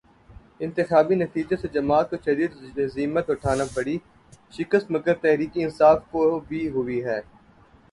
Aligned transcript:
انتخابی 0.59 1.15
نتیجے 1.15 1.55
سے 1.57 1.67
جماعت 1.73 2.09
کو 2.09 2.17
شدید 2.25 2.51
ہزیمت 2.79 3.29
اٹھانا 3.29 3.63
پڑی، 3.75 3.97
شکست 4.51 4.91
مگر 4.91 5.13
تحریک 5.21 5.51
انصاف 5.55 5.99
کو 6.11 6.21
بھی 6.47 6.67
ہوئی 6.69 7.03
ہے۔ 7.05 7.19